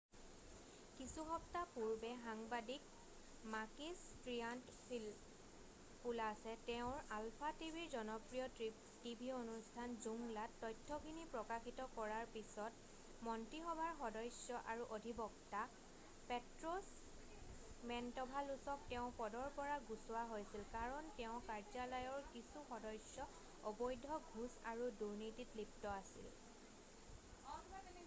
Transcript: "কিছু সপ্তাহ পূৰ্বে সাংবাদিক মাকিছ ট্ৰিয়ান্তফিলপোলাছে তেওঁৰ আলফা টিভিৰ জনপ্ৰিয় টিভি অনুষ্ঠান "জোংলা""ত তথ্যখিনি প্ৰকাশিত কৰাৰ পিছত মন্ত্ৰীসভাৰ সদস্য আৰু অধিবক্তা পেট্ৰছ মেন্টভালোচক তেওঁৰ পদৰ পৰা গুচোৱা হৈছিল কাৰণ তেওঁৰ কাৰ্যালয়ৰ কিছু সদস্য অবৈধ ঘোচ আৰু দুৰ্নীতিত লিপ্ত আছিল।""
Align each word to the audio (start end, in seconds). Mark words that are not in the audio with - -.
"কিছু 0.99 1.23
সপ্তাহ 1.31 1.65
পূৰ্বে 1.73 2.09
সাংবাদিক 2.21 2.85
মাকিছ 3.55 3.97
ট্ৰিয়ান্তফিলপোলাছে 4.21 6.53
তেওঁৰ 6.69 7.03
আলফা 7.17 7.51
টিভিৰ 7.59 7.91
জনপ্ৰিয় 7.95 8.71
টিভি 9.03 9.29
অনুষ্ঠান 9.39 9.93
"জোংলা""ত 10.05 10.55
তথ্যখিনি 10.71 11.25
প্ৰকাশিত 11.35 11.85
কৰাৰ 11.99 12.31
পিছত 12.37 13.27
মন্ত্ৰীসভাৰ 13.27 13.91
সদস্য 13.99 14.63
আৰু 14.75 14.87
অধিবক্তা 14.97 15.61
পেট্ৰছ 15.75 16.85
মেন্টভালোচক 17.93 18.87
তেওঁৰ 18.93 19.13
পদৰ 19.21 19.51
পৰা 19.61 19.75
গুচোৱা 19.91 20.23
হৈছিল 20.33 20.63
কাৰণ 20.77 21.11
তেওঁৰ 21.21 21.43
কাৰ্যালয়ৰ 21.51 22.25
কিছু 22.37 22.65
সদস্য 22.71 23.29
অবৈধ 23.73 24.17
ঘোচ 24.33 24.57
আৰু 24.73 24.89
দুৰ্নীতিত 25.03 25.59
লিপ্ত 25.61 25.93
আছিল।"" 25.99 27.93